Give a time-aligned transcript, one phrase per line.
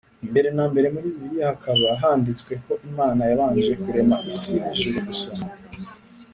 [0.29, 5.31] Mbere nambere muri bibiliya hakaba handitswe ko Imana yabanje kurema isi n’ijuru gusa.